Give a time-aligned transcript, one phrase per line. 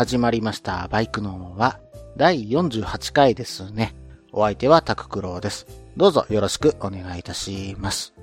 [0.00, 0.88] 始まりました。
[0.90, 1.78] バイクのは
[2.16, 3.94] 第48回ですね。
[4.32, 5.66] お相手はタククロウです。
[5.94, 8.14] どうぞよろしくお願いいたします。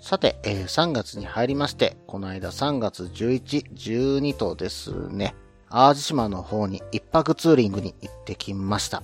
[0.00, 5.34] さて、えー3月に入りまして、この間3月11、12とですね、
[5.68, 9.02] 淡路島の方に一泊ツーリングに行ってきました。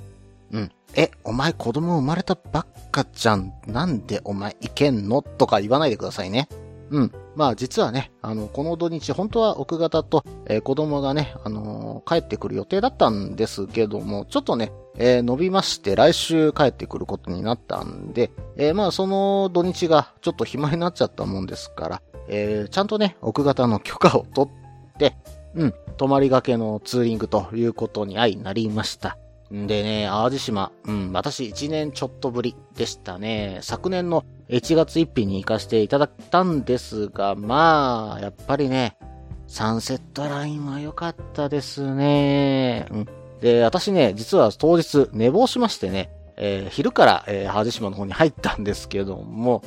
[0.52, 0.72] うん。
[0.94, 3.52] え、お前子供生まれたばっかじゃん。
[3.66, 5.20] なんでお前行けんの？
[5.20, 6.48] とか言わないでくださいね。
[6.88, 7.12] うん。
[7.38, 25.14] まあ実はね、あの、この土日、本当は奥方と、えー子供がね、あのー帰ってくる予定だったんですけども、ちょっとね、えー伸びまして、来週帰ってくることになったんで、えまあその土日がちょっと暇になっちゃったもんですから、えちゃんとね、奥方の許可を取って、
[25.54, 29.16] うん、泊まりがけのツーリングということに相なりました。
[29.50, 33.60] でね、淡路島、うん、私1年ちょっとぶりでしたね。
[33.62, 38.98] 昨年の1月1日に行かせていただいたんですが、まあ、やっぱりね、
[39.46, 42.86] サンセットラインは良かったですね。
[42.90, 43.08] うん。
[43.40, 49.62] で、私ね、実は当日寝坊しましてね、えー昼から、えー、淡路島の方に入ったんですけども、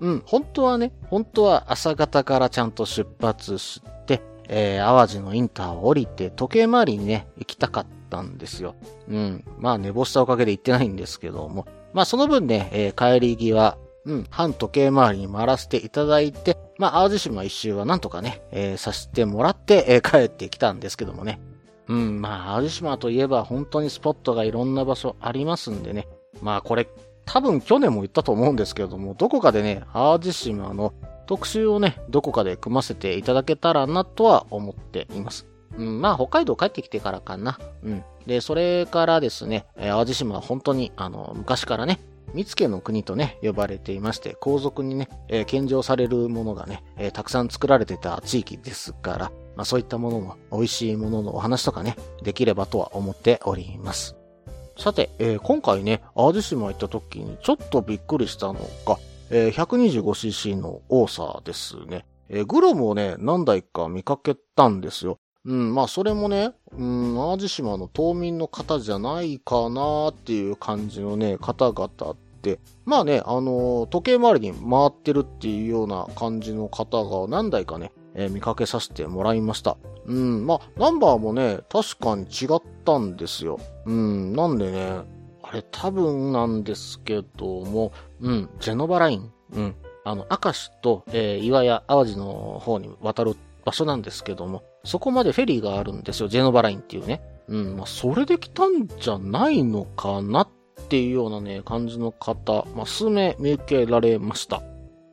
[0.00, 8.74] うん、本当はね、本当は朝方からちゃんと出発して、えー淡路のインターを降りて、時計回りにね、行きたかったたんですよ。
[9.08, 9.44] うん。
[9.58, 11.66] まあ、寝坊したおかげで行ってないんですけども。
[11.94, 21.40] まあ、その分ね、えー帰り際、うん、半時計回りに回らせていただいて、まあ、淡路島一周はなんとかね、えーさせてもらって、えー帰ってきたんですけどもね。
[21.88, 26.06] うん、まあ、淡路島といえば本当にスポットがいろんな場所ありますんでね。
[26.42, 26.88] まあ、これ、
[27.24, 30.92] 多分去年も言ったと思うんですけども、どこかでね、淡路島の
[31.26, 35.46] 特集をね、どこかで組ませていただけたらなとは思っています。
[35.78, 37.58] うん、まあ、北海道帰ってきてからかな。
[37.82, 38.04] うん。
[38.26, 42.00] で、それからですね、淡路島は本当に、あの、昔からね、
[42.34, 54.16] 三つ家の国とね、呼ばれていまして、皇族にね、えー献上されるものがね、えーたくさん作られてた地域ですから、まあそういったものの、美味しいもののお話とかね、できればとは思っております。
[54.78, 58.54] さて、えー今回ね、淡路島行った時にちょっとびっくりしたの
[58.86, 58.98] が、
[59.30, 62.06] えー 125cc の多さですね。
[62.30, 65.18] えグロムをね、何台か見かけたんですよ。
[65.44, 79.76] うん、まあそれもね、うん、淡路島の島民の方じゃないかなっていう感じのね、方々って、まあね、あのー時計回りに回ってるっていうような感じの方が何台かね、えー見かけさせてもらいました。
[80.06, 83.58] うん、まあ、ナンバーもね、確かに違ったんですよ。
[83.86, 85.00] うん、なんでね、
[85.42, 89.74] あれ多分なんですけども、うん、ジェノバライン、うん、
[90.04, 97.22] あの、明石と、えー岩屋、淡路の方に渡る場所なんですけども、そこまでフェリーがあるんですよ、ジェノバラインっていうね。
[97.48, 100.48] うん、まあ、それで来たんじゃないのかなっ
[100.88, 104.62] ていうようなね、感じの方、まあ、数名見受けられました。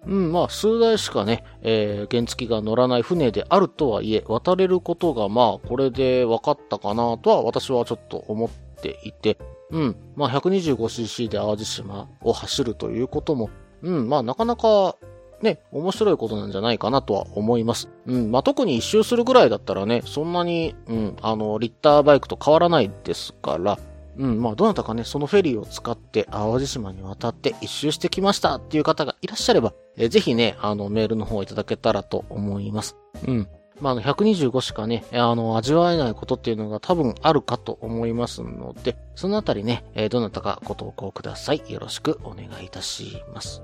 [0.05, 9.37] うん、まあ、数台しかね、えー原付が乗らない船であるとはいえ、渡れることが、まあ、これで分かったかなとは、私はちょっと思っていて、
[9.71, 13.49] うん、まあ、125cc で淡路島を走るということも、
[13.81, 14.95] うん、まあ、なかなか、
[15.41, 17.89] ね、面白いことなんじゃないかなとは思います。
[18.05, 23.78] うん、まあ、特に一周するぐらいだったらね、そんなに、うん、あの、リッターバイクと変わらないですから、
[24.17, 32.97] うん、まあ、どなたかね、そのフェリーを使って淡路島に渡って一周してきましたっていう方がいらっしゃれば、えーぜひね、あの、メールの方をいただけたらと思います。
[33.25, 33.47] うん。
[33.79, 41.64] まあ、あの、125しかね、あの、味わえないことっていうのが多分あるかと思いますので、そのあたりね、えーどなたかご投稿ください。
[41.69, 43.64] よろしくお願いいたします。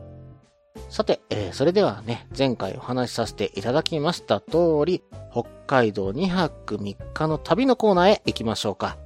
[0.89, 8.97] さて、えーそれではね、前回お話しさせていただきました通り、北海道2泊3日の旅のコーナーへ行きましょうか。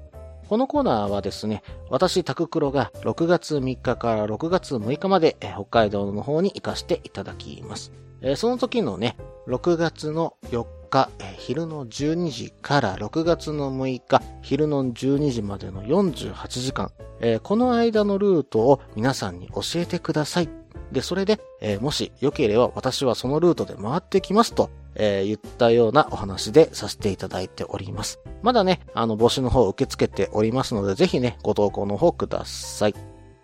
[0.48, 1.62] このコーナーはですね、
[1.92, 7.92] 私、タククロが6月3日から6月6日まで、えー北海道の方に行かせていただきます。
[8.22, 9.16] えーその時のね、
[9.48, 20.59] 6月の4日、えー昼の12時から6月の6日、昼の12時までの48時間、えーこの間のルートを皆さんに教えてください。
[20.92, 28.20] で、それで、えーもしよければ私はそのルートで回ってきますと、えー言ったようなお話でさせていただいております。
[28.42, 32.96] まだね、あの、募集の方を受け付けておりますので、ぜひね、ご投稿の方ください。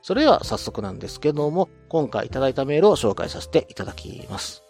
[0.02, 4.64] それでは早速なんですけども、今回いただいたメールを紹介させていただきます。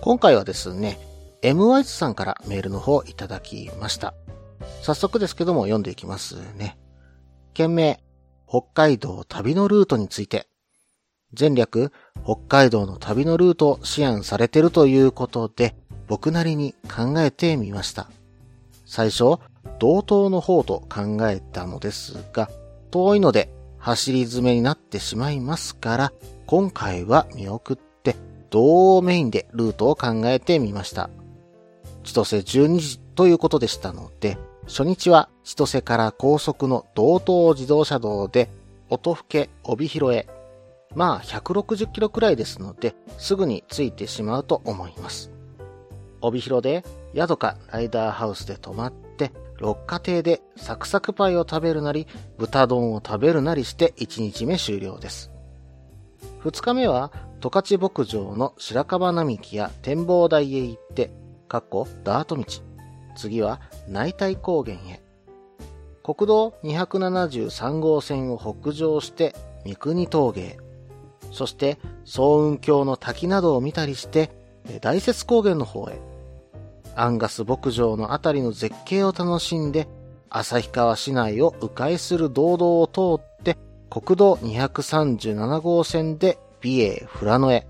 [0.00, 0.98] 今回はですね、
[1.42, 4.14] M ワイズさんからメールの方をいただきました。
[4.82, 6.78] 早速ですけども読んでいきますね。
[7.54, 8.02] 件名、
[8.48, 10.46] 北海道旅のルートについて。
[11.38, 11.92] 前略、
[12.24, 15.74] 北海道の旅のルートを思案されてるということで、
[16.06, 18.08] 僕なりに考えてみました。
[18.86, 19.38] 最初、
[19.78, 22.50] 道東の方と考えたのですが、
[22.90, 26.12] 遠いので走り詰めになってしまいますから、
[26.46, 28.16] 今回は見送って、
[28.50, 31.10] 道をメインでルートを考えてみました。
[32.04, 38.50] 千歳12時ということでしたので、初日は千歳から高速の道東自動車道で、
[38.88, 40.26] 音更帯広へ。
[40.94, 45.30] まあ160キロくらいですので、すぐに着いてしまうと思います。
[46.20, 46.84] 帯広で
[47.14, 52.06] 宿かライダーハウスで泊まって、六花亭でサクサクパイを食べるなり、
[52.38, 55.30] 豚丼を食べるなりして1日目終了です。
[56.42, 61.10] 2日目は十勝牧場の白樺並木や展望台へ行って、
[61.48, 62.44] かっこダート道。
[63.16, 65.02] 次は内体高原へ。
[66.02, 69.34] 国道273号線を北上して
[69.64, 70.63] 三国峠へ。
[71.34, 74.30] そして総雲峡の滝などを見たりして、
[74.80, 76.00] 大雪高原の方へ。
[76.96, 79.88] アンガス牧場のあたりの絶景を楽しんで、
[80.30, 83.58] 旭川市内を迂回する道道を通って、
[83.90, 87.66] 国道237号線で美瑛富良野へ。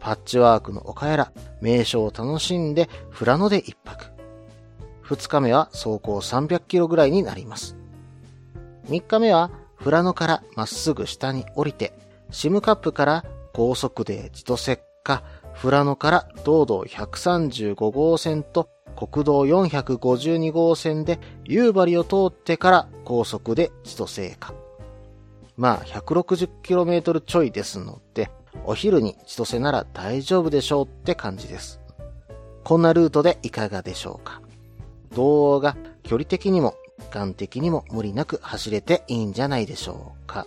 [0.00, 4.06] パッチワークの岡やら、名所を楽しんで富良野で一泊。
[5.00, 7.76] 二日目は走行300キロぐらいになります。
[8.88, 15.22] 三日目は富良野からまっすぐ下に降りて、シムカップから高速で自動石化、
[15.60, 24.54] 富良野から道道135号線と国道452号線で夕張を通ってから高速で千歳か。
[25.56, 28.30] まあ 160km ちょいですので、
[28.64, 31.80] お昼に千歳なら大丈夫でしょうって感じです。
[32.64, 34.40] こんなルートでいかがでしょうか？
[35.14, 40.46] 動画、距離的にも、時間的にも無理なく走れていいんじゃないでしょうか。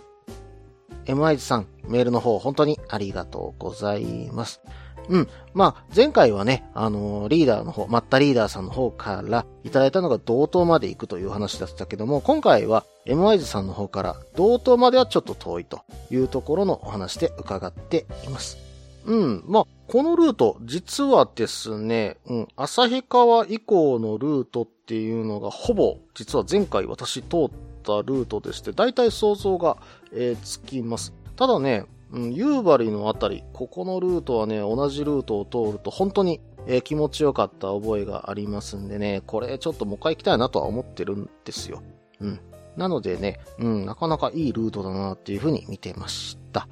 [1.06, 4.60] M i ズさん、メールの方本当にありがとうございます。
[5.08, 5.28] うん。
[5.54, 15.80] まあ、前回はね、あのー、リーダーの方、マッタリーダーさんの方からいただいたのが同等まで行くという話だったけども、今回は m i ズさんの方から同等まではちょっと遠いと
[16.10, 18.58] いうところのお話で伺っています。
[19.06, 19.44] うん。
[19.46, 29.78] まあ、このルート、実はですね、うん、旭川以降のルートっていうのが、ほぼ、実は前回私通ったルートでして、大体想像が、
[30.12, 31.12] えー、つきます。
[31.36, 41.82] ただね、うん、夕張のあたり、ここのルートはね、同じルートを通ると本当に、えー、気持ちよかった覚えがありますんでね、これちょっともう一回行きたいなとは思ってるんですよ。
[42.20, 42.40] うん。
[42.76, 46.68] なのでね、うん、なかなかいいルートだなっていうふうに見てました。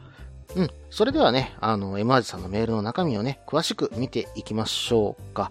[0.54, 0.70] うん。
[0.90, 5.50] それではね、あの、M アジさんのメールの中身をね、詳しく見ていきましょうか。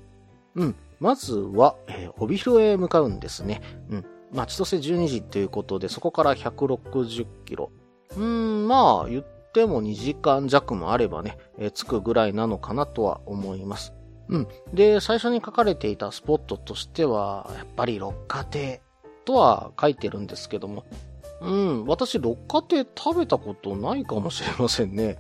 [0.56, 0.76] うん。
[1.00, 3.62] まずは、えー、帯広へ向かうんですね。
[3.90, 4.06] うん。
[4.36, 7.72] まあ、千歳12時ということで、そこから160キロ。
[8.18, 13.94] うん、まあ、言っても2時間弱もあればね、えー、着くぐらいなのかなとは思います。
[14.28, 14.48] うん。
[14.74, 18.82] で、最初に書かれていたスポットとしては、やっぱり六花亭
[19.24, 20.84] とは書いてるんですけども、
[21.42, 25.18] うん、私、六花亭食べたことないかもしれませんね。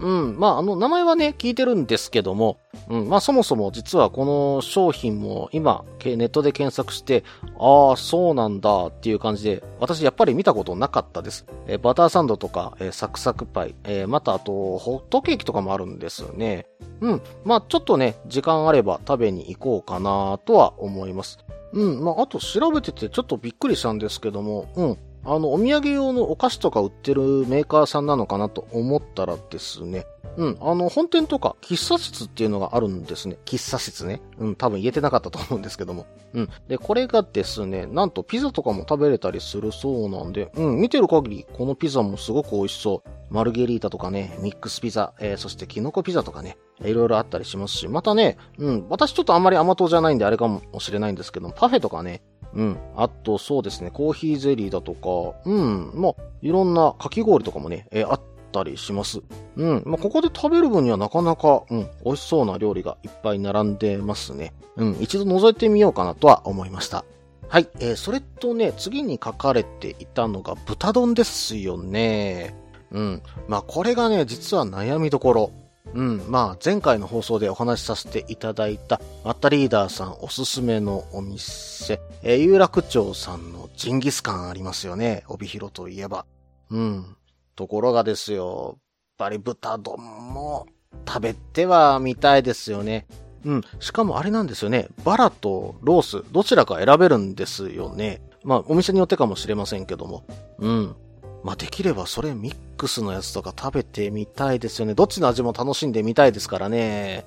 [0.00, 0.38] うん。
[0.38, 3.08] まあ、あの、名前はね、聞いてるんですけども、うん。
[3.08, 7.24] まあ、そもそも実はこの商品も今、ネットで検索して、
[7.58, 11.46] ああ、そうなんだっていう感じで、私やっぱり見たことなかったです。
[11.66, 16.66] え、バターサンドとか、え、サクサクパイ、え、またあと、ホットケーキとかもあるんですよね。
[17.00, 17.22] うん。
[17.44, 21.38] まあ、ちょっとね、時間あれば食べに行こうかなとは思います。
[21.72, 22.04] うん。
[22.04, 24.98] まあ、あと調べててちょっとびっくりしたんですけども、うん。
[25.24, 30.06] あの、お土産用のお菓子とか売ってるメーカーさんなのかなと思ったらですね、
[30.38, 33.38] うん、あの、本店とか、喫茶室っていうのがあるんですね。
[33.44, 34.22] 喫茶室ね。
[34.38, 36.06] うん、多分言えてなかったと思うんですけども。
[36.32, 36.48] うん。
[36.68, 43.10] で、これがですね、なんとピザとかも食べれたりするそうなんで、うん、見てる限り、このピザもすごく美味しそう。
[43.30, 52.22] マルゲリータとかね、ミックスピザ、えー、そしてキノコピザとかね、いろいろあったりしますし、またね、うん、私ちょっとあんまり甘党じゃないんであれかもしれないんですけど、パフェとかね、
[52.54, 52.78] うん。
[52.96, 55.92] あと、そうですね、コーヒーゼリーだとか、うん。
[55.94, 58.20] まあ、いろんなかき氷とかもね、えー、あっ
[58.52, 59.20] たりします。
[59.56, 59.82] うん。
[59.84, 64.54] まあ、ここで食べる分にはなかなか、うん、美味しそうな料理がいっぱい並んでますね。
[64.76, 64.96] うん。
[65.00, 67.04] 一度覗いてみようかなとは思いました。
[67.48, 67.68] はい。
[67.80, 72.54] えー、それとね、次に書かれていたのが豚丼ですよね。
[72.90, 73.22] うん。
[73.46, 75.50] まあ、これがね、実は悩みどころ。
[75.94, 85.24] うん、まあ、前回の放送でお話しさせていただいた、マッタリーダーさんおすすめのお店、えー、有楽町さんのジンギスカンありますよね。
[85.28, 86.26] 帯広といえば。
[86.70, 87.16] うん。
[87.56, 88.78] ところがですよ、やっ
[89.18, 90.66] ぱり豚丼も
[91.06, 93.06] 食べてはみたいですよね。
[93.44, 93.62] うん。
[93.80, 94.88] しかもあれなんですよね。
[95.04, 98.20] バラとロース、どちらか選べるんですよね。
[98.44, 100.24] まあ、お店によってかもしれませんけども。
[100.58, 100.96] うん。
[101.42, 104.94] まあ、できればそれミックスのやつとか食べてみたいですよね。
[104.94, 107.24] どっちの味も楽しんでみたいですからね。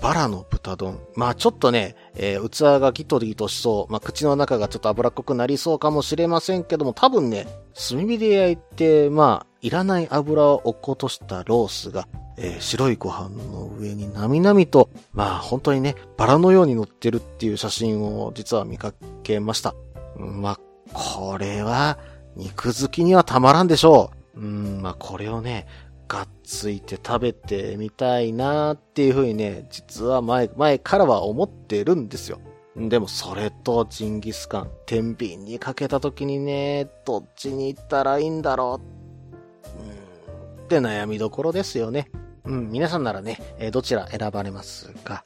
[0.00, 0.98] バラの豚丼。
[1.14, 3.92] まあちょっとね、えー、器がギトリとしそう。
[3.92, 7.46] まあ口の中がちょっと脂っこくなりそうかもしれませんけども、多分ね、
[7.88, 18.92] 炭火で焼いて、まあ、いらない油を落っことしたロースが、えー、白いご飯の上になみなみと、まあ本当にね、バラのように乗ってるっていう写真を実は見か
[19.22, 19.74] けました。
[20.18, 20.60] まあ、
[20.92, 21.98] これは、
[22.36, 24.40] 肉好きにはたまらんでしょう。
[24.40, 25.66] うん、まあこれをね、
[26.08, 32.40] がっついて食べてみたいなっていうふうにね、実は前、前からは思ってるんですよ。
[32.76, 38.80] でもそれとジンギスカン、天秤にかけた時にね、どっちに行ったらいいんだろ
[39.78, 39.82] う。
[39.82, 42.10] うん、って悩みどころですよね。
[42.44, 45.24] うん、皆さんならね、えどちら選ばれますか？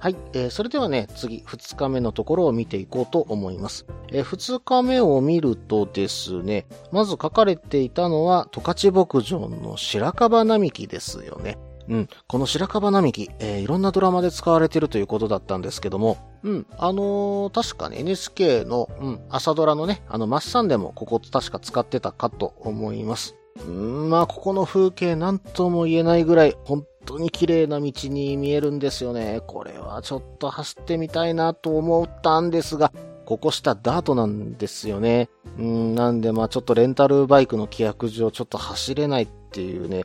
[0.00, 3.84] はい、えー、それではね、次、2日目のところを見ていこうと思います。
[4.12, 11.58] えー、2日目を見るとですね、まず書かれていたのは、十勝牧場の白樺並木ですよね。
[11.88, 12.08] うん。
[12.28, 16.66] この白樺並木、えー、いろんなドラマで使われてるということだったんですけども、うん。
[16.78, 23.34] あのー、確かね、NHK の、うん、朝ドラのね、あの、マッサンでもここ確か使ってたかと思います。
[23.66, 29.40] うん、まあ、ここの風景なんとも言えないぐらい、本当に綺麗な道に見えるんですよね。
[29.46, 32.92] これはちょっと走ってみたいなと思ったんですが、
[33.24, 35.30] ここ下ダートなんですよね。
[35.58, 40.04] うん、なんでまあちょっとレンタルバイクの規約上ちょっと走れないっていうね、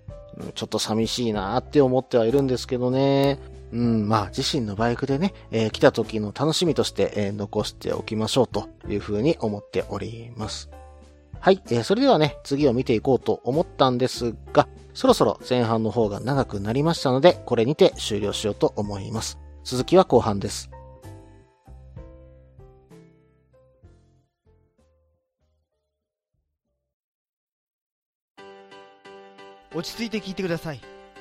[0.55, 3.38] ちょっと寂しいなって思ってはいるんですけどね。
[3.74, 10.69] うん、まあ自身のバイクでね、えー、来た時の楽しみとして、えー、残しておきましょうというふうに思っております。
[11.39, 19.39] はい、えー、それではね、次を見ていこうと思ったんですが、そろそろ前半の方が長くなりましたので、これにて終了しようと思います。
[19.63, 20.69] 続きは後半です。
[29.75, 30.92] 落ち着いて聞いてください。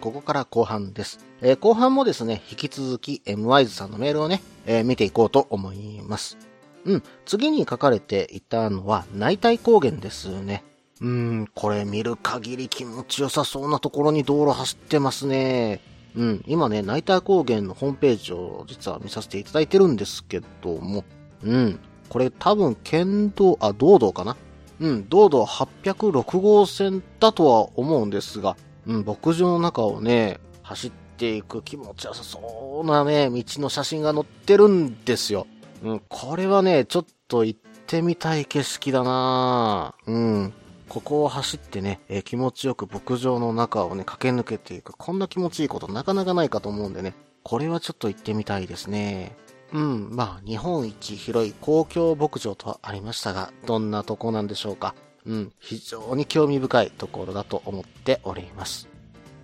[0.00, 1.18] ここから後半です。
[1.40, 6.38] えー、後半もですね、引き続き M ワイズさんのメールをね、えー、見ていこうと思います。
[6.84, 10.64] うん、次に書かれていたのは内体高原ですね。
[11.00, 15.80] うーん、これ見る限り気持ちよさそうなところに道路走ってますね。
[16.16, 21.04] うん、今ね、内体高原のホームページを実は見させていただいてるんですけども、
[21.42, 21.78] うん、
[22.08, 24.36] これ多分県道、あ、道道かな
[24.80, 28.56] うん、道道806号線だとは思うんですが、
[28.88, 35.46] うん、牧場の中をね、走っていく気持ちよさそうなね、道の写真が載ってるんですよ。
[35.82, 40.52] うん、これはね、ちょっと行ってみたい景色だなうん。
[40.88, 44.94] ここを走ってね、えー、気持ちよく牧場の中をね、駆け抜けていく。
[44.96, 47.14] こんな気持ちいいことなかなかないかと思うんでね、
[47.44, 49.36] これはちょっと行ってみたいですね。
[49.74, 54.94] うん、まあ、日本一広い公共牧場とはありましたが、どんなとこなんでしょうか。
[55.26, 58.88] うん、非常に興味深いところだと思っております。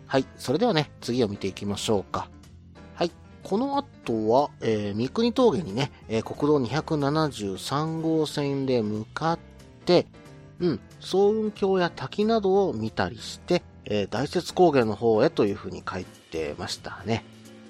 [0.06, 2.28] はい、それではね、次を見ていきましょうか。
[2.94, 3.10] はい、
[3.42, 9.38] この後は、えー、三国峠にね、えー、国道273号線で向かっ
[9.84, 10.06] て、
[10.60, 17.24] うん、総雲峡や滝などを見たりして、えー、大雪高原の方へという風に書いてましたね。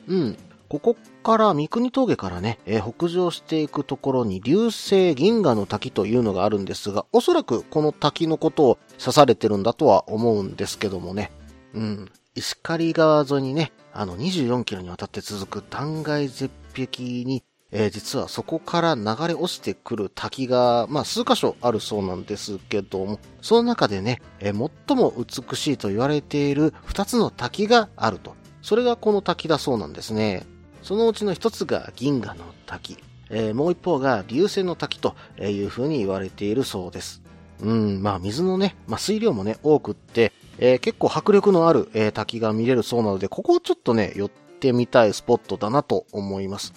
[0.07, 0.37] うん、
[0.69, 11.31] ここから三国峠からね、えー、北上していくところに流星銀河の滝というのがあるんですが、おそらくこの滝のことを指されてるんだとは思うんですけどもね。
[11.75, 12.13] うん。
[12.35, 28.35] 石狩川沿いにね、あの24キロにわたって続く断崖絶壁に、えー、実はそこから流れ落ちてくる滝が、まあ数箇所あるそうなんですけども、その中でね、えー、最も美しいと言われている二つの滝があると。
[28.63, 30.47] それがこの滝だそうなんですね。
[30.85, 32.99] そのうちの一つが銀河の滝、
[33.31, 37.23] えー、もう一方が流星の滝という風に言われているそうです。
[37.61, 46.75] うん、まあ水のね、まあ水量もね、多くって、えー、結構迫力のある、えー、滝が見れるそうなので、ここをちょっとね、寄ってみたいスポットだなと思います。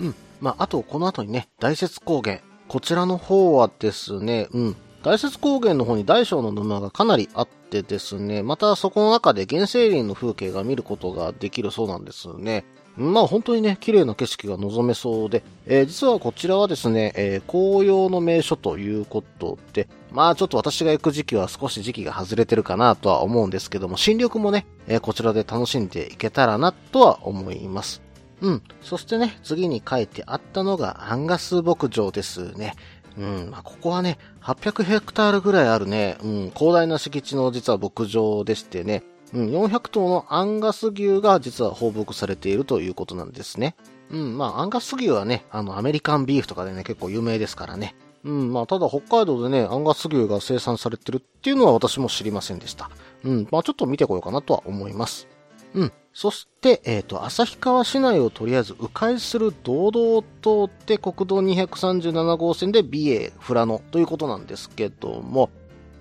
[0.00, 0.14] うん。
[0.42, 2.40] まあ、あと、この後にね、大雪高原。
[2.68, 4.76] こちらの方はですね、うん。
[5.02, 12.66] 大雪高原の方に大小の沼がかなりあってですね、またそこの中で原生林の風景が見ることができるそうなんですね。
[12.96, 28.02] まあ本当にね、綺麗な景色が望めそうで、えー実はこちらはですね、えー紅葉の名所ということで、まあちょっと私が行く時期は少し時期が外れてるかなとは思うんですけども、新緑もね、えーこちらで楽しんでいけたらなとは思います。
[28.40, 28.62] うん。
[28.82, 32.74] そしてね、次に書いてあったのがアンガス牧場ですね。
[33.18, 33.50] うん。
[33.50, 39.02] まあ、ここはね、800ヘクタールぐらいあるね、うん、広大な敷地の実は牧場でしてね、
[39.34, 43.74] うん、400頭のアンガス牛が実は放牧されているということなんですね。
[44.10, 47.96] うん、まあ、アンガス牛はね、あの、アメリカンビーフとかでね、結構有名ですからね。
[48.24, 52.90] うん、まあ、ただ北海道でね、アンガス牛が生産されてるっていうのは私も知りませんでした。
[53.24, 55.26] うん、まあ、ちょっと見てこようかなとは思います。
[55.74, 55.92] うん。
[56.12, 65.50] そして、えっ、と、旭川市内をとりあえず迂回する道道を通って国道237号線で美瑛富良野ということなんですけども、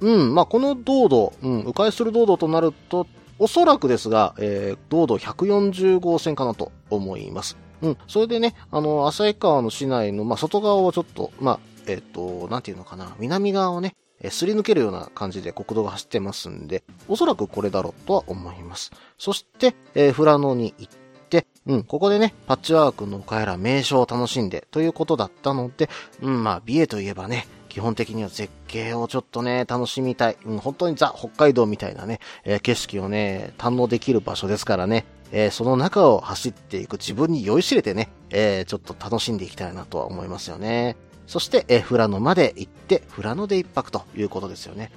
[0.01, 7.57] うん、まあ、この道道、うん、迂回する道道となると、おそらくですが、えー、道道140号線かなと思います。
[7.81, 18.91] うん、それでね、あの、旭川の市内の、まあ、外側をちょっと、まあ、えっ、と、なんていうのかな、南側をね、えーすり抜けるような感じで国道が走ってますんで、おそらくこれだろうとは思います。
[19.17, 20.93] そして、えー、富良野に行っ
[21.29, 25.89] て、うん、ここでね、パッチワークの帰ら名所を楽しんでということだったので、
[26.21, 30.37] うん、まあ、美瑛といえばね、基本的には絶景をちょっとね、楽しみたい。
[30.45, 35.03] うん、本当にザ・北海道みたいなね、えー景色をね、堪能できる場所ですからね、
[35.33, 40.95] えーその中を走っていく自分に酔いしれてね、えーちょっと楽しんでいきたいなとは思いますよね。
[41.27, 44.89] そして、えー富良野まで行って、富良野で一泊ということですよね。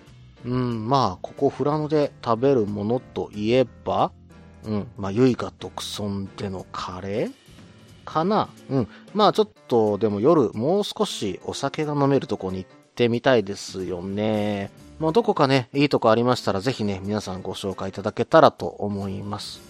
[0.44, 4.12] うん、まあ、ここ富良野で食べるものといえば、
[4.64, 7.32] うん、まあ、ゆいが独尊でのカレー？
[8.04, 8.48] かな？
[8.70, 8.88] うん。
[9.12, 14.70] まあ、ちょっと、でも夜、もう少しお酒が飲めるとこに行ってみたいですよね。
[14.98, 19.60] まあ、どこかね、いいとこありましたら、ぜひね、皆さんご紹介いただけたらと思います。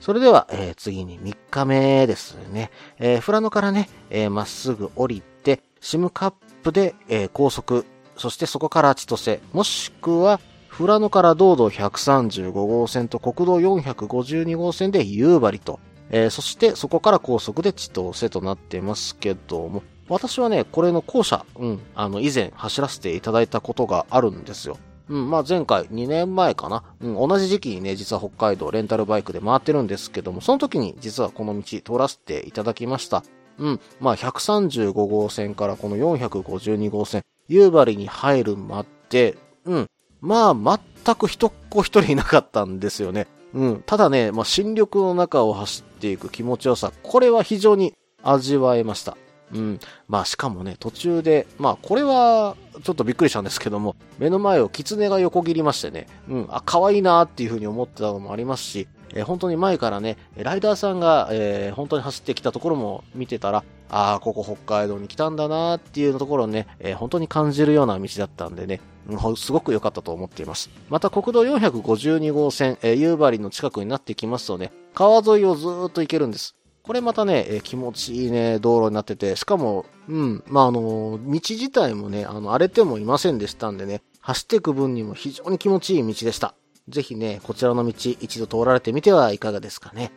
[0.00, 2.70] それでは、えー次に3日目ですね。
[3.00, 7.84] えー、富良野からね、えーまっすぐ降りて、シムカップで、えー高速、
[8.16, 10.38] そしてそこから千歳、もしくは、
[10.76, 24.78] 富良野から道道135号線と国道452号線で夕張と、えーそしてそこから高速で千歳となってますけども、私はね、これの校舎、うん、あの、以前走らせていただいたことがあるんですよ。
[25.08, 26.82] うん、まあ前回、2年前かな。
[27.00, 33.24] うん、同じ時期にね、実は北海道レンタルバイクで回ってるんですけども、その時に実はこの道通らせていただきました。
[33.58, 39.86] うん、まあ135号線からこの452号線、夕張に入るまで、うん、
[40.20, 43.26] まあ全く一っ子一人いなかったんですよね。
[43.54, 49.16] うん、ただね、まあ新緑の中を走っていく気持ちよさ、これは非常に味わえました。
[49.54, 49.80] うん。
[50.08, 70.70] まあしかもね、途中で、まあこれはちょっとびっくりしたんですけども、目の前を狐が横切りましてね、うん、あ、可愛いなっていう風に思ってたのもありますし、えー本当に前からね、ライダーさんが、えー本当に走ってきたところも見てたら、ああ、ここ北海道に来たんだなっていうところをね、えー本当に感じるような道だったんでね、うんすごく良かったと思っています。
[70.88, 76.54] また国道452号線、えー夕張の近くになってきますとね、川沿いをずーっと行けるんです。
[76.82, 86.54] これまたね、え気持ちいいね、道路になってて、しかも、うん、まあ、あの道自体もね、あの、荒れてもいませんでしたんでね、走っていく分にも非常に気持ちいい道でした。
[86.88, 90.10] ぜひね、こちらの道、一度通られてみてはいかがですかね。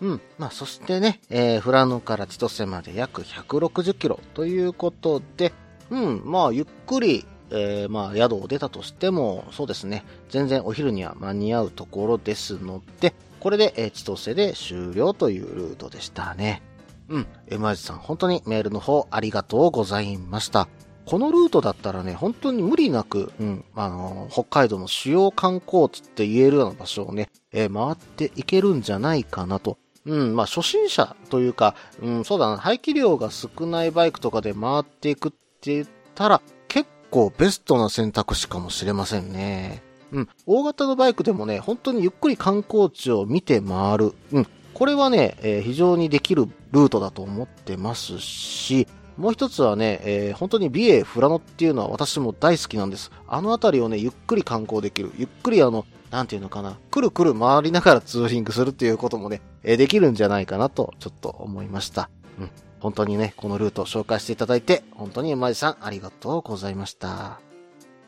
[0.00, 0.20] うん。
[0.38, 5.52] まあ、そしてね、えー、富良野から千歳まで約160キロということで、
[5.90, 16.62] うん、まあ、ゆっくり、えー、まあ、宿を出たとしても、そうですね、全然お昼には間に合うところですので、これで、えー、千歳で終了というルートでしたね。
[17.08, 17.26] うん。
[17.48, 20.68] M ジさん、本当にメールの方ありがとうございました。
[21.06, 29.78] このルートだったらね、本当に無理なく、うん、あの、北海道の主要観光地って言えるような場所をね、えー回っていけるんじゃないかなと。
[30.04, 39.82] うん、まあ初心者というか、うん、そうだな、排気量が少ないバイクとかで回っていくって言ったら、結構ベストな選択肢かもしれませんね。
[40.12, 44.14] うん、大型のバイクでもね、本当にゆっくり観光地を見て回る。
[44.32, 53.10] うん、これはね、えー非常にできるルートだと思ってますし、もう一つはね、えー本当に美瑛富良野っていうのは私も大好きなんです。
[53.26, 55.12] あの辺りをね、ゆっくり観光できる。
[55.18, 62.08] ゆっくりあの、なんていうのかな、くるくる回りながらツーリングするっていうこともね、えーできるんじゃないかなと、ちょっと思いました。
[62.38, 62.50] うん。
[62.80, 67.47] 本当にね、このルートを紹介していただいて、本当にマジさんありがとうございました。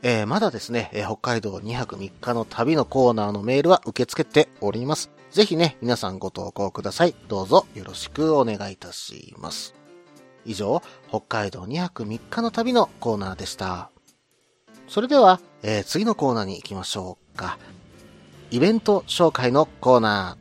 [0.02, 5.10] えーまだですね、え北海道2泊3日の旅のコーナーのメールは受け付けております。
[5.30, 7.14] ぜひね、皆さんご投稿ください。
[7.28, 9.74] どうぞよろしくお願いいたします。
[10.46, 13.90] 以上、北海道2泊3日の旅のコーナーでした。
[14.88, 17.58] それでは、えー次のコーナーに行きましょうか。
[18.50, 20.38] イベント紹介のコーナ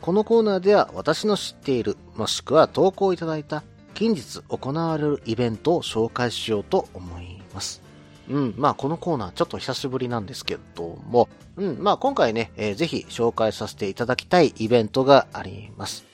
[0.00, 0.04] ー。
[0.04, 3.62] このコーナーでは私の知っている、もしくは投稿いただいた
[3.94, 7.85] 近日行われるイベントを紹介しようと思います。
[8.28, 16.04] うん、まあこのコーナーちょっと久しぶりなんですけども、うん、まあ今回ね、えーぜひ紹介させていただきたいイベントがあります。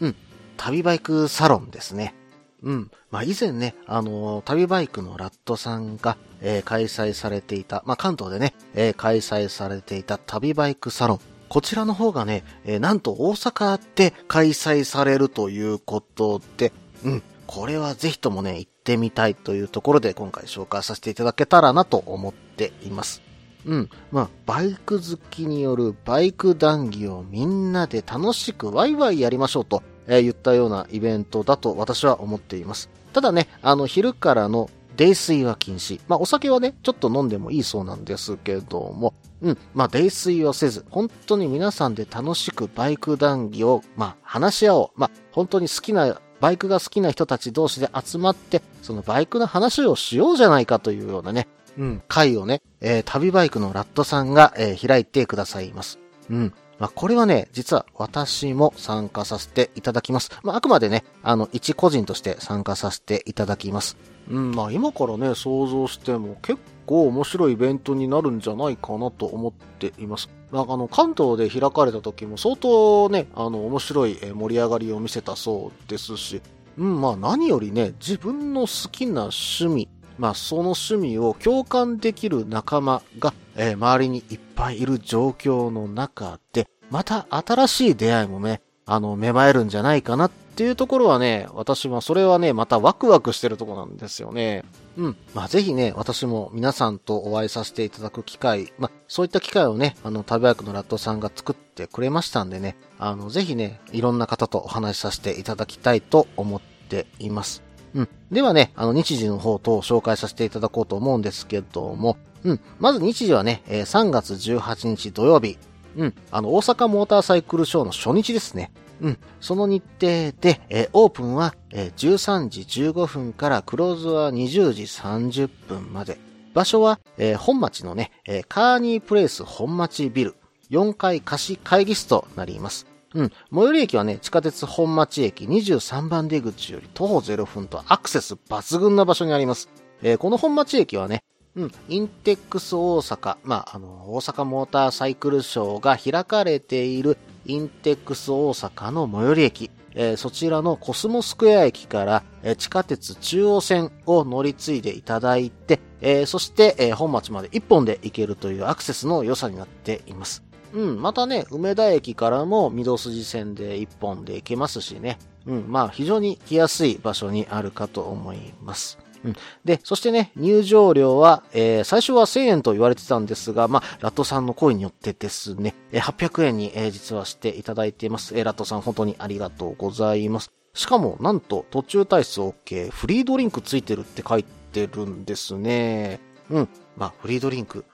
[0.00, 0.16] うん、
[0.56, 2.14] 旅バイクサロンですね。
[2.62, 2.90] うん。
[3.10, 11.20] まあ、以前ね、あのー旅バイクのラットさんが、えー開催されていた、まあ、関東でね、えー開催されていた旅バイクサロン。
[11.48, 16.72] こちらの方がね、えーなんと大阪で開催されるということで、
[17.04, 17.22] うん。
[17.46, 23.22] これはぜひともね、行ってみたいというところで今回紹介させていただけたらなと思っています。
[23.64, 23.90] うん。
[24.10, 32.90] まあ、バイク好きによるバイク談義をみんなで楽しくワイワイやりましょうと、えー言ったようなイベントだと私は思っています。
[33.12, 36.00] ただね、あの、昼からの泥酔は禁止。
[36.08, 45.00] まあ、お酒はね、ちょっと飲んでもいいそうなんですけども、うん、まあ、泥酔をせず、本当に皆さんで楽しくバイク談義を、まあ、話し合おう。
[45.00, 51.46] まあ、本当に好きな、バイクが好きな人たち同士で集まって、そのバイクの話をしようじゃないかというようなね、
[51.78, 56.00] うん、会をね、えー旅バイクのラットさんが、えー開いてくださいます。
[56.28, 56.52] うん。
[56.82, 60.32] まあ、これはね、実は私も参加させていただきます。
[60.42, 63.96] まあ、あくまでね、あの、一個人として参加させていただきます。
[64.28, 70.28] うん、まあ、今からね、想像しても結構面白いイベントになるんじゃないかなと思っています。
[70.50, 76.42] まあ、あの、関東で開かれた時も相当ね、あの、面白い盛り上がりを見せたそうですし、
[76.78, 94.64] うん、まあ何よりね、自分の好きな趣味、まあその趣味を共感できる仲間が、えー周りにいっぱいいる状況の中で、また新しい出会いもね、あの、芽生えるんじゃないかなっていうところはね、私はそれはね、またワクワクしてるとこなんですよね。
[94.98, 95.16] うん。
[95.34, 107.62] まあぜひね、私も皆さんとお会いさせていただく機会、まあそういった機会をね、あの、旅バイクのラットさんが作ってくれましたんでね、あの、ぜひね、いろんな方とお話しさせていただきたいと思っています。
[107.94, 108.08] うん。
[108.30, 112.60] ではね、あの、日時の方と紹介させていただこうと思うんですけども、うん。
[112.80, 115.58] まず日時はね、えー3月18日土曜日。
[115.96, 116.14] うん。
[116.30, 118.72] あの、大阪モーターサイクルショーの初日ですね。
[119.00, 119.18] うん。
[119.40, 126.18] その日程で、えーオープンは、えー13時15分からクローズは20時30分まで。
[126.54, 130.34] 場所は、えー本町のね、えーカーニープレイス本町ビル
[130.70, 132.91] 4階貸し会議室となります。
[133.14, 133.32] うん。
[133.52, 139.68] 最寄り駅はね、地下鉄本町駅23番出口より徒歩0分とアクセス抜群な場所にあります。
[140.02, 141.22] えーこの本町駅はね、
[141.54, 160.42] うん、インテックス大阪、まあ、あの、大阪モーターサイクルショーが開かれているインテックス大阪の最寄り駅、えーそちらのコスモスクエア駅から、えー地下鉄中央線を乗り継いでいただいて、えーそして、え本町まで一本で行けるというアクセスの良さになっています。
[160.72, 165.18] うん、またね、梅田駅からも御堂筋線で一本で行けますしね。
[165.46, 168.98] うん、まあ非常に来やすい場所にあるかと思います。
[169.24, 169.36] うん。
[169.64, 178.36] で、そしてね、入場料は、えー最初は1000円と言われてたんですが、まあ、ラットさんの声によってですね、え800円に、えー実はしていただいています。
[178.36, 180.50] えーラットさん本当にありがとうございます。
[180.74, 186.18] しかも、なんと、途中退出 OK、フリードリンクついてるって書いてるんですね。
[186.50, 186.68] うん。
[186.96, 187.84] まあ、フリードリンク、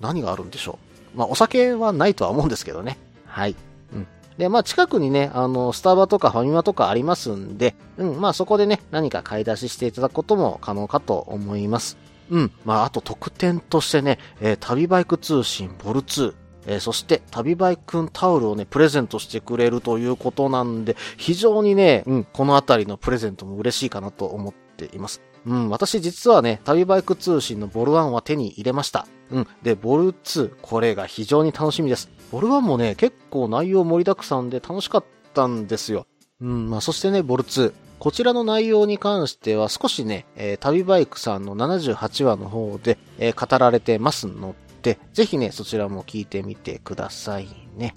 [0.00, 0.91] 何があるんでしょう？
[1.14, 2.98] まあ、お酒はないとは思うんですけどね。
[3.26, 3.56] はい。
[3.92, 4.06] うん。
[4.38, 11.98] で、まあ、近くにね、あの、スタバとかファミマとかありますんで、うん、まあ、そこでね、何か買い出ししていただくことも可能かと思います。
[12.30, 12.52] うん。
[12.64, 16.34] まあ、あと特典としてね、えー旅バイク通信ボル2、
[16.66, 25.20] えーそして、旅バイクタオルをね、プレゼントしてくれるということなんで、非常にね、うん、このあたりのプレゼントも嬉しいかなと思っています。
[25.44, 29.06] うん、私実はね、旅バイク通信のボル1は手に入れました。
[29.32, 29.46] うん。
[29.62, 32.10] で、ボル2、これが非常に楽しみです。
[32.30, 36.06] ボル1もね、結構内容盛りだくさんで楽しかったんですよ。
[36.40, 37.72] うん、まあ、そしてね、ボル2。
[37.98, 47.94] こちらの内容に関しては少しね、えー旅バイクさんの78話の方で、えー語られてますので、ぜひね、そちらも聞いてみてくださいね。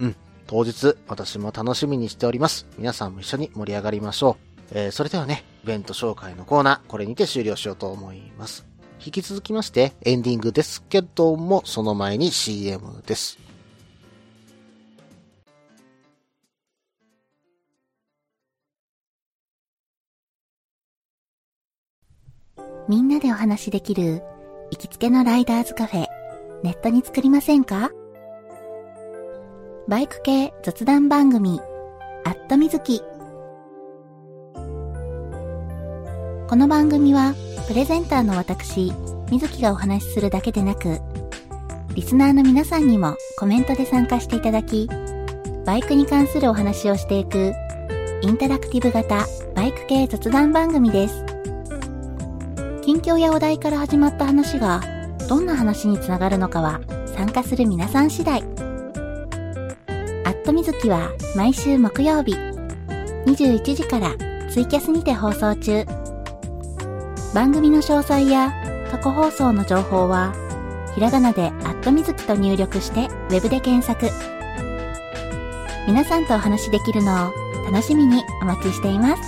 [0.00, 0.16] うん。
[0.46, 2.66] 当日、私も楽しみにしております。
[2.78, 4.62] 皆さんも一緒に盛り上がりましょう。
[4.72, 8.71] えーそれではね、イベント紹介のコーナー、これにて終了しようと思います。
[9.04, 13.38] 引き続きまして、エンディングですけども、その前に CM です。
[22.88, 24.22] みんなでお話しできる
[24.70, 26.06] 行きつけのライダーズカフェ、
[26.62, 27.90] ネットに作りませんか？
[29.88, 31.60] バイク系雑談番組、
[32.24, 33.00] アットみずき。
[36.48, 37.34] この番組は、
[37.66, 38.92] プレゼンターの私、
[39.30, 41.00] 水木がお話しするだけでなく、
[41.94, 44.88] リスナーの皆さんにもコメントで参加していただき、
[45.64, 47.54] バイクに関するお話をしていく、
[48.22, 51.24] インタラクティブ型バイク系雑談番組です。
[52.82, 54.80] 近況やお題から始まった話が、
[55.28, 56.80] どんな話につながるのかは、
[57.14, 58.42] 参加する皆さん次第。
[58.42, 58.44] ア
[60.30, 62.34] ットみずきは毎週木曜日、
[63.26, 64.16] 21時から
[64.50, 66.01] ツイキャスにて放送中。
[67.34, 68.52] 番組の詳細や
[68.90, 70.34] 過去放送の情報は、
[70.94, 74.10] ひらがなでアットみずきと入力してウェブで検索。
[75.86, 77.32] 皆さんとお話しできるのを
[77.64, 79.22] 楽しみにお待ちしています。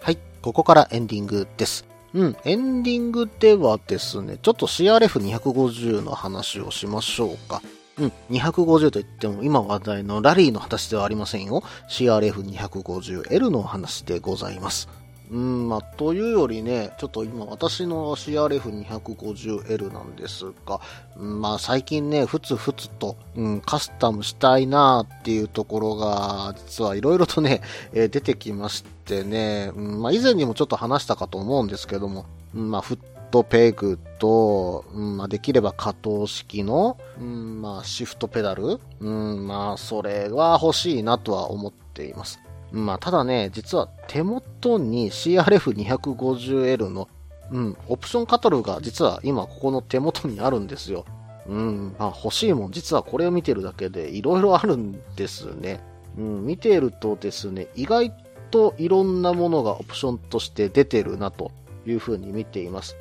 [0.00, 1.97] はい、ここからエンディングです。
[2.14, 7.62] うん、エンディングではですね、ちょっと CRF250 の話をしましょうか。
[7.98, 11.62] うん、250といっても今話題のラリーの話ではありませんよ。
[11.90, 14.88] CRF250L の話でございます。
[15.30, 20.80] うん、まあ、というよりね、ちょっと今私の CRF250L なんですが、
[21.16, 27.60] うんまあ最近ね、ふつふつと、うん、カスタムしたいなっていうところが、実はいろいろとね、
[27.92, 32.98] えー出てきましてね、うんまあ以前にもちょっと話したかと思うんですけども、うんまあフッ
[33.30, 42.40] トペグと、うんまあできれば可動式の、うんまあシフトペダル、うんまあそれは欲しいなとは思っています。
[42.72, 47.08] まあ、ただね、実は手元に CRF250L の、
[47.50, 51.04] うん、オプションカタログが実は今ここの手元にあるんですよ。
[51.46, 55.80] うん、まあ欲しいもん、実はこれを見てるだけでいろいろあるんですね。
[56.18, 58.12] うん、見てるとですね、意外
[58.50, 61.50] といろんなものがオプションとして出てるなと
[61.86, 62.96] いうふうに見ています。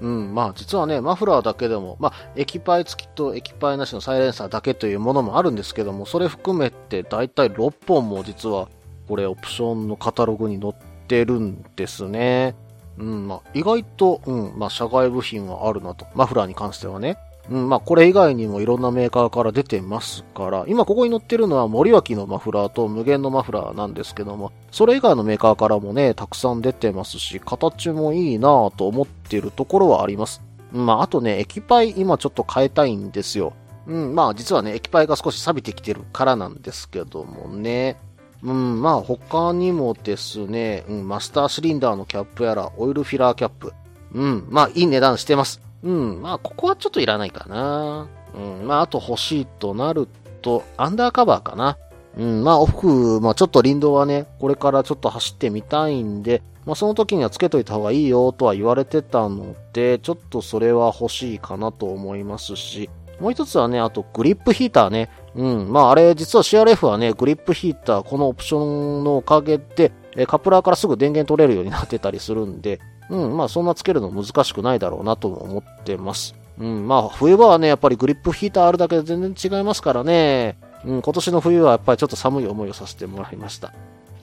[0.00, 8.68] うん、まあ実はね、マフラーだけでも、まあ液パイ付きと液パイなしのサイレンサーだけというものもあるんですけども、それ含めてだいたい6本も実は
[9.12, 10.72] これオプションのカタログに載っ
[11.06, 12.54] てるんですね。
[12.96, 16.06] うん、まあ意外と、うん、まあ社外部品はあるなと。
[16.14, 17.18] マフラーに関してはね。
[17.50, 30.40] うん、まあこれ以外にもいろんなメーカーから出てますから、今ここに載ってるのは森脇のマフラーと無限のマフラーなんですけども、それ以外のメーカーからもね、たくさん出てますし、形もいいなぁと思ってるところはあります。
[30.72, 33.52] まああとね、液パイ今ちょっと変えたいんですよ。
[33.86, 37.98] うん、まあ実はね、液パイが少し錆びてきてるからなんですけどもね。
[38.42, 43.72] うん、まあ他にもですね、うん、マスターシリンダーのキャップやら、オイルフィラーキャップ。
[44.14, 45.60] うん、まあいい値段してます。
[45.82, 48.08] うん、まあここはちょっといらないかな。
[48.34, 50.08] うん、まああと欲しいとなる
[50.42, 51.78] と、アンダーカバーかな。
[52.18, 65.08] うん、まあオフ、まあちょっと林道はね、これからちょっと走ってみたいんで、まあその時にはつけといた方がいいよとは言われてたので、ちょっとそれは欲しいかなと思いますし、もう一つはね、あとグリップヒーターね。
[65.34, 65.72] うん。
[65.72, 73.36] まああれ、実は CRF はね、グリップヒーター、このオプションのおかげで、えーカプラーからすぐ電源取れるようになってたりするんで、うん。
[73.36, 76.34] まあそんなつけるの難しくないだろうなとも思ってます。
[76.58, 76.86] うん。
[76.86, 80.58] まあ冬場はね、やっぱりグリップヒーターあるだけで全然違いますからね。
[80.84, 81.02] うん。
[81.02, 83.72] 今年の冬はやっぱりちょっと寒い思いをさせてもらいました。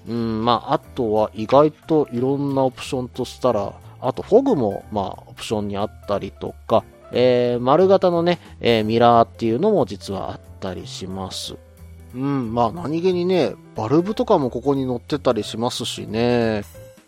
[0.07, 0.45] うん。
[0.45, 11.55] まああとは意外といろんなオプションとしたら、あとフォグもまあオプションにあったりとか、えー、丸型のね、えーミラーっていうのも実はあったりします。
[12.15, 16.63] うん、まあ何気にね、バルブとかもここに載ってたりしますしね。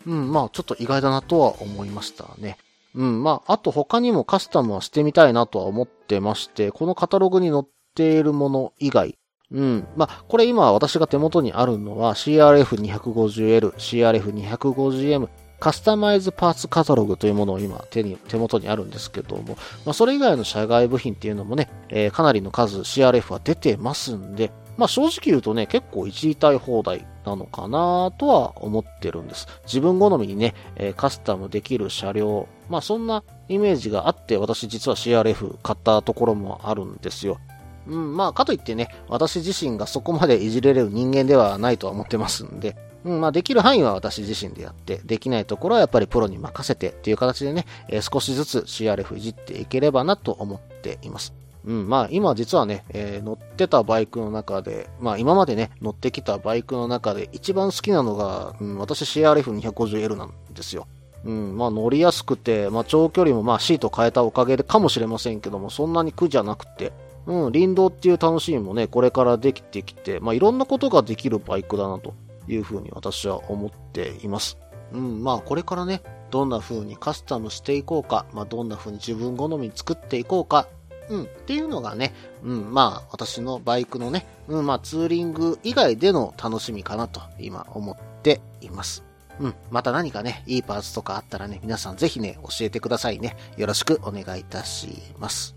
[0.06, 2.56] うん、まあちょっと意外だなとは思いましたね。
[2.94, 9.18] うん、まああと他にもカスタムはしてみたいなとは思ってまして、このカタログに載っているもの以外、
[9.52, 9.86] うん。
[9.96, 15.28] まあ、これ今私が手元にあるのは CRF250L、CRF250M、
[15.62, 29.46] カスタマイズパーツカタログというものを今手に、手元にあるんですけども、まあ、それ以外の社外部品っていうのもね、えーかなりの数 CRF は出てますんで、まあ正直言うとね、結構一時体放題なのかなとは思ってるんです。
[29.64, 37.38] 自分好みにね、えーカスタムできる車両、まあそんなイメージがあって、私実は CRF 買ったところもあるんですよ。
[37.86, 51.32] うん、まあ、かといってね、私自身がそこまでいじれれる人間ではないとは思ってますんで、うん、まあ、できる範囲は私自身でやって、できないところはやっぱりプロに任せてっていう形でね、えー少しずつ CRF いじっていければなと思っています。
[51.64, 60.86] うん、まあ、今実はね、えー乗ってたバイクの中で、まあ、今までね、乗ってきたバイクの中で一番好きなのが、うん、私 CRF250L なんですよ。
[61.24, 66.92] うん、まあ乗りやすくて、まあ長距離もまあシート変えたおかげでかもしれませんけども、そんなに苦じゃなくて、
[67.26, 72.14] うん、林道っていう楽しみもね、これからできてきて、まあいろんなことができるバイクだなと
[72.48, 74.58] いうふうに私は思っています。
[74.92, 76.02] うん、まあこれからね、
[76.32, 80.66] どんな風にカスタムしていこうか、まあ、どんな風に自分好み作っていこうか、
[81.10, 89.04] うん、っていうのがね、うん、まあ、私のバイクのね、うん、まあ、ツーリング以外での楽しみかなと、今思っています。
[89.40, 93.36] うん、また何かね、いいパーツとかあったらね、皆さんぜひね、教えてくださいね。
[93.58, 95.54] よろしくお願いいたします。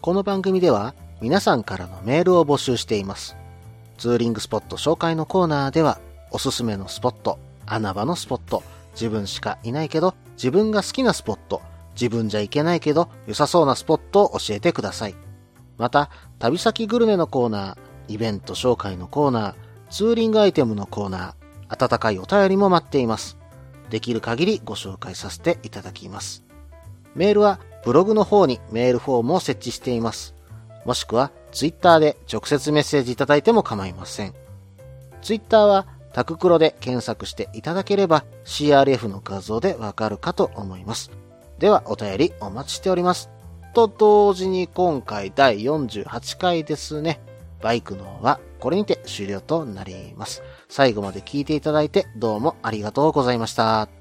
[0.00, 3.39] この番組では、皆さんからのメールを募集しています。
[4.00, 8.62] ツーリングスポット紹介のコーナーでは、おすすめのスポット、穴場のスポット、
[8.94, 11.60] 自分しかいないけど、自分が好きなスポット、
[11.92, 15.14] 自分じゃ行けないけど、良さそうなスポットを教えてください。
[15.76, 16.08] また、
[16.38, 19.54] 旅先グルメのコーナー、イベント紹介のコーナー、
[19.90, 23.36] ツーリングアイテムのコーナー、温かいお便りも待っています。
[23.90, 26.42] できる限りご紹介させていただきます。
[27.14, 30.39] メールはブログの方にメールフォームを設置しています。
[30.84, 34.34] もしくはツイッターで直接メッセージいただいても構いません。
[35.22, 41.10] ツイッターはタククロで検索していただければ CRF の画像でわかるかと思います。
[41.58, 43.30] ではお便りお待ちしております。
[43.74, 47.20] と同時に今回第48回ですね。
[47.60, 50.42] バイクのはこれにて終了となります。
[50.68, 53.99] 最後まで聞いていただいてどうもありがとうございました。